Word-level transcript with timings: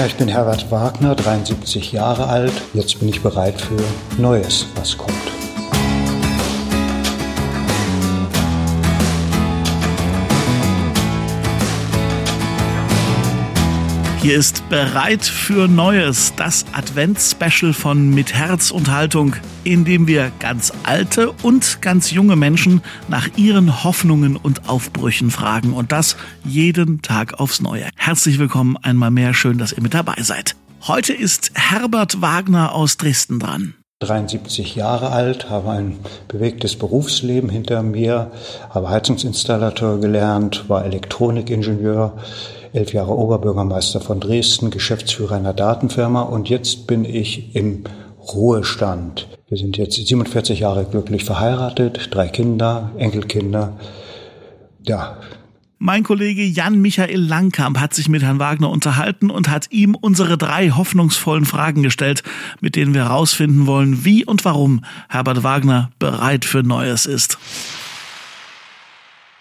Ja, 0.00 0.06
ich 0.06 0.16
bin 0.16 0.28
Herbert 0.28 0.70
Wagner, 0.70 1.14
73 1.14 1.92
Jahre 1.92 2.26
alt. 2.26 2.54
Jetzt 2.72 2.98
bin 3.00 3.10
ich 3.10 3.22
bereit 3.22 3.60
für 3.60 3.76
Neues, 4.18 4.64
was 4.74 4.96
kommt. 4.96 5.29
Hier 14.22 14.36
ist 14.36 14.68
Bereit 14.68 15.24
für 15.24 15.66
Neues, 15.66 16.34
das 16.36 16.66
Advents-Special 16.74 17.72
von 17.72 18.10
Mit 18.10 18.34
Herz 18.34 18.70
und 18.70 18.90
Haltung, 18.90 19.34
in 19.64 19.86
dem 19.86 20.06
wir 20.06 20.30
ganz 20.40 20.74
alte 20.82 21.32
und 21.42 21.80
ganz 21.80 22.10
junge 22.10 22.36
Menschen 22.36 22.82
nach 23.08 23.28
ihren 23.38 23.82
Hoffnungen 23.82 24.36
und 24.36 24.68
Aufbrüchen 24.68 25.30
fragen 25.30 25.72
und 25.72 25.90
das 25.90 26.18
jeden 26.44 27.00
Tag 27.00 27.40
aufs 27.40 27.62
Neue. 27.62 27.88
Herzlich 27.96 28.38
willkommen 28.38 28.76
einmal 28.82 29.10
mehr, 29.10 29.32
schön, 29.32 29.56
dass 29.56 29.72
ihr 29.72 29.82
mit 29.82 29.94
dabei 29.94 30.16
seid. 30.20 30.54
Heute 30.86 31.14
ist 31.14 31.52
Herbert 31.54 32.20
Wagner 32.20 32.74
aus 32.74 32.98
Dresden 32.98 33.40
dran. 33.40 33.72
73 34.00 34.76
Jahre 34.76 35.12
alt, 35.12 35.48
habe 35.48 35.70
ein 35.70 35.98
bewegtes 36.28 36.76
Berufsleben 36.76 37.48
hinter 37.48 37.82
mir, 37.82 38.30
habe 38.68 38.90
Heizungsinstallateur 38.90 39.98
gelernt, 39.98 40.68
war 40.68 40.84
Elektronikingenieur, 40.84 42.18
elf 42.72 42.92
Jahre 42.92 43.16
Oberbürgermeister 43.16 44.00
von 44.00 44.20
Dresden, 44.20 44.70
Geschäftsführer 44.70 45.36
einer 45.36 45.52
Datenfirma 45.52 46.22
und 46.22 46.48
jetzt 46.48 46.86
bin 46.86 47.04
ich 47.04 47.54
im 47.54 47.84
Ruhestand. 48.32 49.28
Wir 49.48 49.58
sind 49.58 49.76
jetzt 49.76 49.96
47 49.96 50.60
Jahre 50.60 50.84
glücklich 50.84 51.24
verheiratet, 51.24 52.08
drei 52.12 52.28
Kinder, 52.28 52.90
Enkelkinder. 52.96 53.78
Ja. 54.86 55.16
Mein 55.78 56.02
Kollege 56.02 56.44
Jan-Michael 56.44 57.20
Langkamp 57.20 57.78
hat 57.78 57.94
sich 57.94 58.08
mit 58.08 58.22
Herrn 58.22 58.38
Wagner 58.38 58.68
unterhalten 58.68 59.30
und 59.30 59.48
hat 59.48 59.72
ihm 59.72 59.94
unsere 59.94 60.36
drei 60.36 60.70
hoffnungsvollen 60.70 61.46
Fragen 61.46 61.82
gestellt, 61.82 62.22
mit 62.60 62.76
denen 62.76 62.92
wir 62.92 63.04
herausfinden 63.04 63.66
wollen, 63.66 64.04
wie 64.04 64.24
und 64.24 64.44
warum 64.44 64.84
Herbert 65.08 65.42
Wagner 65.42 65.90
bereit 65.98 66.44
für 66.44 66.62
Neues 66.62 67.06
ist. 67.06 67.38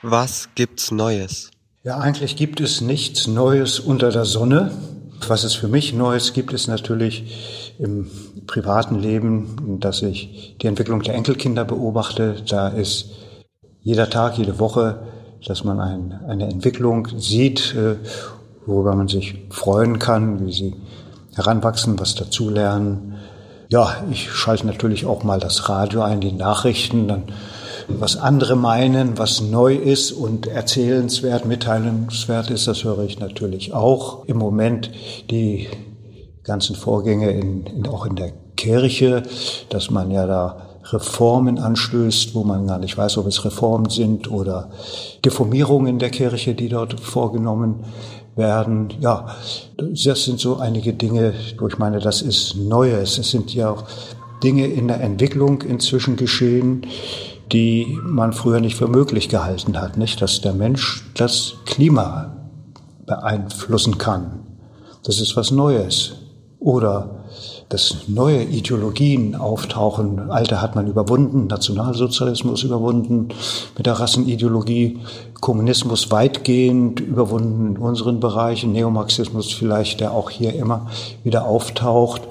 Was 0.00 0.48
gibt's 0.54 0.90
Neues? 0.90 1.50
Ja, 1.84 1.98
eigentlich 1.98 2.36
gibt 2.36 2.60
es 2.60 2.80
nichts 2.80 3.26
Neues 3.26 3.80
unter 3.80 4.12
der 4.12 4.24
Sonne. 4.24 4.70
Was 5.26 5.42
es 5.42 5.54
für 5.54 5.66
mich 5.66 5.92
Neues 5.92 6.32
gibt, 6.32 6.52
ist 6.52 6.68
natürlich 6.68 7.74
im 7.80 8.08
privaten 8.46 9.00
Leben, 9.00 9.80
dass 9.80 10.00
ich 10.02 10.56
die 10.62 10.68
Entwicklung 10.68 11.02
der 11.02 11.16
Enkelkinder 11.16 11.64
beobachte. 11.64 12.36
Da 12.48 12.68
ist 12.68 13.10
jeder 13.80 14.08
Tag, 14.08 14.38
jede 14.38 14.60
Woche, 14.60 15.00
dass 15.44 15.64
man 15.64 15.80
ein, 15.80 16.20
eine 16.28 16.48
Entwicklung 16.48 17.08
sieht, 17.18 17.74
äh, 17.74 17.96
worüber 18.64 18.94
man 18.94 19.08
sich 19.08 19.34
freuen 19.50 19.98
kann, 19.98 20.46
wie 20.46 20.52
sie 20.52 20.74
heranwachsen, 21.34 21.98
was 21.98 22.14
dazulernen. 22.14 23.14
Ja, 23.70 24.04
ich 24.08 24.30
schalte 24.30 24.68
natürlich 24.68 25.04
auch 25.04 25.24
mal 25.24 25.40
das 25.40 25.68
Radio 25.68 26.02
ein, 26.02 26.20
die 26.20 26.30
Nachrichten, 26.30 27.08
dann 27.08 27.24
was 27.88 28.16
andere 28.16 28.56
meinen, 28.56 29.18
was 29.18 29.40
neu 29.40 29.74
ist 29.74 30.12
und 30.12 30.46
erzählenswert, 30.46 31.44
mitteilungswert 31.44 32.50
ist, 32.50 32.68
das 32.68 32.84
höre 32.84 33.00
ich 33.04 33.18
natürlich 33.18 33.72
auch. 33.72 34.26
Im 34.26 34.38
Moment 34.38 34.90
die 35.30 35.68
ganzen 36.44 36.76
Vorgänge 36.76 37.30
in, 37.30 37.66
in, 37.66 37.86
auch 37.86 38.06
in 38.06 38.16
der 38.16 38.32
Kirche, 38.56 39.22
dass 39.68 39.90
man 39.90 40.10
ja 40.10 40.26
da 40.26 40.68
Reformen 40.84 41.58
anstößt, 41.58 42.34
wo 42.34 42.44
man 42.44 42.66
gar 42.66 42.78
nicht 42.78 42.98
weiß, 42.98 43.18
ob 43.18 43.26
es 43.26 43.44
Reformen 43.44 43.88
sind 43.88 44.30
oder 44.30 44.70
Deformierungen 45.24 45.98
der 45.98 46.10
Kirche, 46.10 46.54
die 46.54 46.68
dort 46.68 46.98
vorgenommen 47.00 47.84
werden. 48.34 48.88
Ja, 49.00 49.36
das 49.76 50.24
sind 50.24 50.40
so 50.40 50.56
einige 50.56 50.92
Dinge, 50.92 51.34
wo 51.58 51.68
ich 51.68 51.78
meine, 51.78 52.00
das 52.00 52.22
ist 52.22 52.56
Neues. 52.56 53.18
Es 53.18 53.30
sind 53.30 53.54
ja 53.54 53.70
auch 53.70 53.84
Dinge 54.42 54.66
in 54.66 54.88
der 54.88 55.00
Entwicklung 55.00 55.62
inzwischen 55.62 56.16
geschehen, 56.16 56.86
die 57.52 57.98
man 58.02 58.32
früher 58.32 58.60
nicht 58.60 58.76
für 58.76 58.88
möglich 58.88 59.28
gehalten 59.28 59.80
hat, 59.80 59.98
nicht, 59.98 60.22
dass 60.22 60.40
der 60.40 60.54
Mensch 60.54 61.04
das 61.14 61.54
Klima 61.66 62.36
beeinflussen 63.06 63.98
kann. 63.98 64.40
Das 65.04 65.20
ist 65.20 65.36
was 65.36 65.50
Neues. 65.50 66.14
Oder 66.58 67.22
dass 67.68 68.06
neue 68.06 68.44
Ideologien 68.44 69.34
auftauchen. 69.34 70.30
Alte 70.30 70.60
hat 70.60 70.76
man 70.76 70.86
überwunden, 70.86 71.46
Nationalsozialismus 71.46 72.62
überwunden, 72.62 73.28
mit 73.76 73.86
der 73.86 73.94
Rassenideologie, 73.94 74.98
Kommunismus 75.40 76.10
weitgehend 76.10 77.00
überwunden 77.00 77.74
in 77.74 77.82
unseren 77.82 78.20
Bereichen, 78.20 78.72
Neomarxismus 78.72 79.52
vielleicht, 79.52 80.00
der 80.00 80.12
auch 80.12 80.30
hier 80.30 80.54
immer 80.54 80.88
wieder 81.24 81.46
auftaucht. 81.46 82.22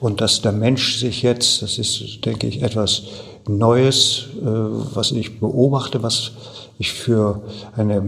Und 0.00 0.20
dass 0.20 0.42
der 0.42 0.52
Mensch 0.52 0.98
sich 0.98 1.22
jetzt, 1.22 1.62
das 1.62 1.78
ist, 1.78 2.24
denke 2.24 2.46
ich, 2.46 2.62
etwas 2.62 3.04
Neues, 3.46 4.26
äh, 4.40 4.44
was 4.44 5.12
ich 5.12 5.40
beobachte, 5.40 6.02
was 6.02 6.32
ich 6.78 6.92
für 6.92 7.42
eine 7.76 8.02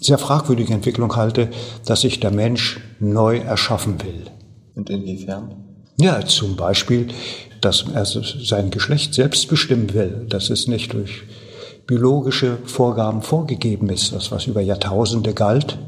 sehr 0.00 0.18
fragwürdige 0.18 0.72
Entwicklung 0.72 1.16
halte, 1.16 1.50
dass 1.84 2.02
sich 2.02 2.20
der 2.20 2.30
Mensch 2.30 2.80
neu 3.00 3.38
erschaffen 3.38 4.02
will. 4.02 4.24
Und 4.74 4.90
inwiefern? 4.90 5.54
Ja, 6.00 6.24
zum 6.24 6.56
Beispiel, 6.56 7.08
dass 7.60 7.84
er 7.92 8.04
sein 8.04 8.70
Geschlecht 8.70 9.14
selbst 9.14 9.48
bestimmen 9.48 9.92
will, 9.94 10.26
dass 10.28 10.50
es 10.50 10.68
nicht 10.68 10.92
durch 10.92 11.22
biologische 11.86 12.58
Vorgaben 12.64 13.22
vorgegeben 13.22 13.88
ist, 13.88 14.12
das 14.12 14.30
was 14.30 14.46
über 14.46 14.60
Jahrtausende 14.60 15.34
galt, 15.34 15.78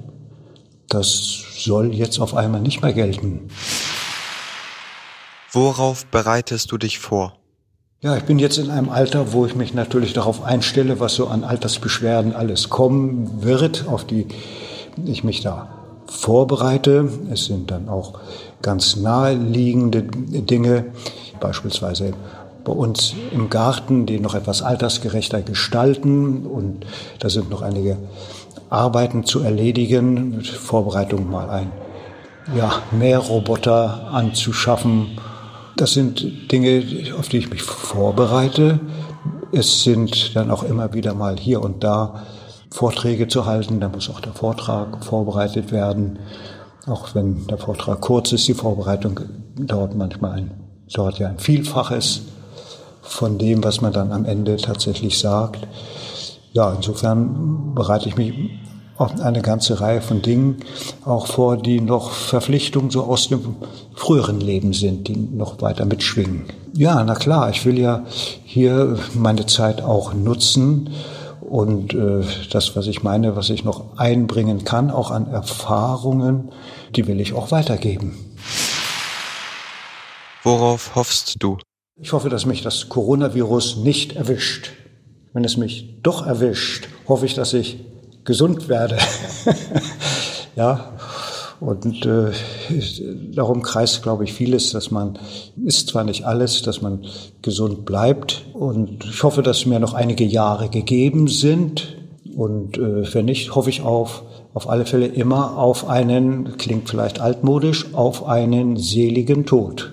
das 0.89 1.45
soll 1.57 1.95
jetzt 1.95 2.19
auf 2.19 2.35
einmal 2.35 2.61
nicht 2.61 2.83
mehr 2.83 2.93
gelten. 2.93 3.49
Worauf 5.53 6.07
bereitest 6.07 6.73
du 6.73 6.79
dich 6.79 6.99
vor? 6.99 7.40
Ja, 8.03 8.17
ich 8.17 8.23
bin 8.23 8.39
jetzt 8.39 8.57
in 8.57 8.71
einem 8.71 8.89
Alter, 8.89 9.35
wo 9.35 9.45
ich 9.45 9.55
mich 9.55 9.75
natürlich 9.75 10.15
darauf 10.15 10.43
einstelle, 10.43 11.01
was 11.01 11.17
so 11.17 11.27
an 11.27 11.45
Altersbeschwerden 11.45 12.35
alles 12.35 12.71
kommen 12.71 13.43
wird, 13.43 13.85
auf 13.89 14.07
die 14.07 14.27
ich 15.05 15.23
mich 15.23 15.43
da 15.43 15.69
vorbereite. 16.07 17.11
Es 17.31 17.45
sind 17.45 17.71
dann 17.71 17.91
auch 17.91 18.15
ganz 18.63 18.97
naheliegende 18.97 20.03
Dinge, 20.03 20.87
beispielsweise 21.41 22.15
bei 22.65 22.73
uns 22.73 23.13
im 23.33 23.51
Garten, 23.51 24.07
die 24.07 24.19
noch 24.19 24.35
etwas 24.35 24.63
altersgerechter 24.63 25.43
gestalten. 25.43 26.47
Und 26.47 26.87
da 27.19 27.29
sind 27.29 27.51
noch 27.51 27.61
einige 27.61 27.99
Arbeiten 28.71 29.27
zu 29.27 29.41
erledigen, 29.41 30.39
mit 30.39 30.47
Vorbereitung 30.47 31.31
mal 31.31 31.51
ein 31.51 31.71
ja, 32.57 32.73
Mähroboter 32.93 34.09
anzuschaffen 34.11 35.19
das 35.81 35.95
sind 35.95 36.53
Dinge, 36.53 36.85
auf 37.19 37.29
die 37.29 37.39
ich 37.39 37.51
mich 37.51 37.63
vorbereite. 37.63 38.81
Es 39.51 39.83
sind 39.83 40.37
dann 40.37 40.51
auch 40.51 40.63
immer 40.63 40.93
wieder 40.93 41.15
mal 41.15 41.39
hier 41.39 41.63
und 41.63 41.83
da 41.83 42.23
Vorträge 42.71 43.29
zu 43.29 43.47
halten. 43.47 43.81
Da 43.81 43.89
muss 43.89 44.11
auch 44.11 44.21
der 44.21 44.35
Vortrag 44.35 45.03
vorbereitet 45.05 45.73
werden. 45.73 46.19
Auch 46.87 47.15
wenn 47.15 47.47
der 47.47 47.59
Vortrag 47.59 48.01
kurz 48.01 48.33
ist, 48.33 48.47
die 48.47 48.55
Vorbereitung 48.55 49.21
dauert 49.57 49.95
manchmal 49.95 50.33
ein, 50.33 50.51
dauert 50.93 51.19
ja 51.19 51.29
ein 51.29 51.39
Vielfaches 51.39 52.23
von 53.01 53.39
dem, 53.39 53.65
was 53.65 53.81
man 53.81 53.93
dann 53.93 54.13
am 54.13 54.27
Ende 54.27 54.57
tatsächlich 54.57 55.19
sagt. 55.19 55.67
Ja, 56.53 56.73
insofern 56.73 57.75
bereite 57.75 58.09
ich 58.09 58.17
mich 58.17 58.35
auch 59.01 59.19
eine 59.19 59.41
ganze 59.41 59.81
Reihe 59.81 60.03
von 60.03 60.21
Dingen 60.21 60.57
auch 61.05 61.27
vor, 61.27 61.57
die 61.57 61.81
noch 61.81 62.11
Verpflichtungen 62.11 62.91
so 62.91 63.05
aus 63.05 63.29
dem 63.29 63.57
früheren 63.95 64.41
Leben 64.41 64.73
sind, 64.73 65.09
die 65.09 65.17
noch 65.17 65.61
weiter 65.63 65.87
mitschwingen. 65.87 66.45
Ja, 66.75 67.03
na 67.03 67.15
klar, 67.15 67.51
ich 67.51 67.65
will 67.65 67.79
ja 67.79 68.05
hier 68.45 68.99
meine 69.15 69.47
Zeit 69.47 69.83
auch 69.83 70.13
nutzen 70.13 70.91
und 71.41 71.95
äh, 71.95 72.23
das, 72.51 72.77
was 72.77 72.87
ich 72.87 73.03
meine, 73.03 73.37
was 73.37 73.49
ich 73.51 73.65
noch 73.65 73.97
einbringen 73.97 74.65
kann, 74.65 74.91
auch 74.91 75.11
an 75.11 75.27
Erfahrungen, 75.27 76.53
die 76.95 77.07
will 77.07 77.21
ich 77.21 77.33
auch 77.33 77.51
weitergeben. 77.51 78.15
Worauf 80.43 80.95
hoffst 80.95 81.37
du? 81.39 81.59
Ich 81.97 82.13
hoffe, 82.13 82.29
dass 82.29 82.47
mich 82.47 82.63
das 82.63 82.89
Coronavirus 82.89 83.79
nicht 83.79 84.17
erwischt. 84.17 84.71
Wenn 85.33 85.45
es 85.45 85.57
mich 85.57 86.01
doch 86.03 86.27
erwischt, 86.27 86.89
hoffe 87.09 87.27
ich, 87.27 87.35
dass 87.35 87.53
ich 87.53 87.79
gesund 88.25 88.69
werde. 88.69 88.99
ja, 90.57 90.93
und 91.61 92.07
äh, 92.07 92.31
darum 93.35 93.61
kreist, 93.61 94.03
glaube 94.03 94.25
ich, 94.25 94.33
vieles, 94.33 94.71
dass 94.71 94.91
man, 94.91 95.19
ist 95.63 95.89
zwar 95.89 96.05
nicht 96.05 96.25
alles, 96.25 96.63
dass 96.63 96.81
man 96.81 97.05
gesund 97.43 97.85
bleibt. 97.85 98.47
Und 98.55 99.05
ich 99.05 99.23
hoffe, 99.23 99.43
dass 99.43 99.67
mir 99.67 99.79
noch 99.79 99.93
einige 99.93 100.25
Jahre 100.25 100.71
gegeben 100.71 101.29
sind. 101.29 101.97
Und 102.35 102.79
äh, 102.79 103.13
wenn 103.15 103.27
nicht, 103.27 103.55
hoffe 103.55 103.69
ich 103.69 103.83
auf, 103.83 104.23
auf 104.55 104.71
alle 104.71 104.87
Fälle 104.87 105.07
immer 105.07 105.59
auf 105.59 105.87
einen, 105.87 106.57
klingt 106.57 106.89
vielleicht 106.89 107.21
altmodisch, 107.21 107.93
auf 107.93 108.27
einen 108.27 108.79
seligen 108.79 109.45
Tod. 109.45 109.93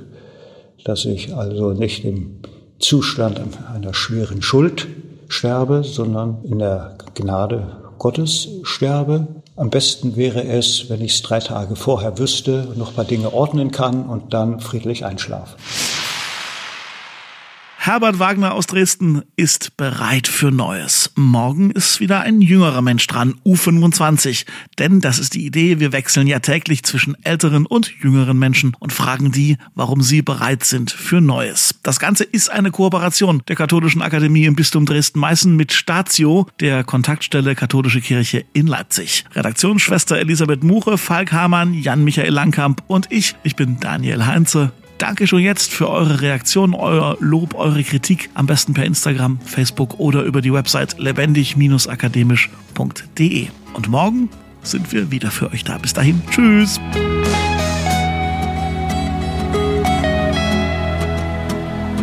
Dass 0.85 1.03
ich 1.03 1.35
also 1.35 1.71
nicht 1.71 2.05
im 2.05 2.37
Zustand 2.79 3.41
einer 3.75 3.93
schweren 3.93 4.41
Schuld 4.41 4.87
sterbe, 5.27 5.83
sondern 5.83 6.45
in 6.45 6.59
der 6.59 6.97
Gnade 7.13 7.86
Gottes 7.97 8.47
sterbe. 8.63 9.27
Am 9.55 9.69
besten 9.69 10.15
wäre 10.15 10.43
es, 10.43 10.89
wenn 10.89 11.01
ich 11.01 11.13
es 11.13 11.21
drei 11.21 11.39
Tage 11.39 11.75
vorher 11.75 12.17
wüsste, 12.19 12.73
noch 12.75 12.89
ein 12.89 12.95
paar 12.95 13.05
Dinge 13.05 13.33
ordnen 13.33 13.71
kann 13.71 14.07
und 14.07 14.33
dann 14.33 14.59
friedlich 14.59 15.05
einschlafe. 15.05 15.57
Herbert 17.87 18.19
Wagner 18.19 18.53
aus 18.53 18.67
Dresden 18.67 19.21
ist 19.37 19.77
bereit 19.77 20.27
für 20.27 20.51
Neues. 20.51 21.13
Morgen 21.15 21.71
ist 21.71 22.01
wieder 22.01 22.19
ein 22.19 22.41
jüngerer 22.41 22.81
Mensch 22.81 23.07
dran, 23.07 23.35
U25. 23.45 24.45
Denn 24.77 24.99
das 24.99 25.19
ist 25.19 25.35
die 25.35 25.45
Idee, 25.45 25.79
wir 25.79 25.93
wechseln 25.93 26.27
ja 26.27 26.39
täglich 26.39 26.83
zwischen 26.83 27.15
älteren 27.23 27.65
und 27.65 27.93
jüngeren 28.03 28.37
Menschen 28.37 28.75
und 28.81 28.91
fragen 28.91 29.31
die, 29.31 29.55
warum 29.73 30.01
sie 30.01 30.21
bereit 30.21 30.65
sind 30.65 30.91
für 30.91 31.21
Neues. 31.21 31.79
Das 31.81 31.97
Ganze 31.97 32.25
ist 32.25 32.51
eine 32.51 32.71
Kooperation 32.71 33.41
der 33.47 33.55
Katholischen 33.55 34.01
Akademie 34.01 34.43
im 34.43 34.57
Bistum 34.57 34.85
Dresden-Meißen 34.85 35.55
mit 35.55 35.71
Statio, 35.71 36.45
der 36.59 36.83
Kontaktstelle 36.83 37.55
Katholische 37.55 38.01
Kirche 38.01 38.43
in 38.51 38.67
Leipzig. 38.67 39.23
Redaktionsschwester 39.33 40.17
Elisabeth 40.17 40.61
Muche, 40.61 40.97
Falk 40.97 41.31
Hamann, 41.31 41.73
Jan-Michael 41.73 42.33
Langkamp 42.33 42.83
und 42.87 43.09
ich, 43.13 43.35
ich 43.43 43.55
bin 43.55 43.79
Daniel 43.79 44.25
Heinze. 44.25 44.73
Danke 44.97 45.27
schon 45.27 45.41
jetzt 45.41 45.71
für 45.71 45.87
eure 45.89 46.21
Reaktion, 46.21 46.73
euer 46.73 47.17
Lob, 47.19 47.53
eure 47.55 47.83
Kritik. 47.83 48.29
Am 48.33 48.47
besten 48.47 48.73
per 48.73 48.85
Instagram, 48.85 49.39
Facebook 49.41 49.99
oder 49.99 50.23
über 50.23 50.41
die 50.41 50.51
Website 50.51 50.97
lebendig-akademisch.de. 50.97 53.47
Und 53.73 53.89
morgen 53.89 54.29
sind 54.63 54.91
wir 54.91 55.11
wieder 55.11 55.29
für 55.31 55.51
euch 55.51 55.63
da. 55.63 55.77
Bis 55.77 55.93
dahin, 55.93 56.21
tschüss. 56.31 56.81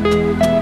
Musik 0.05 0.54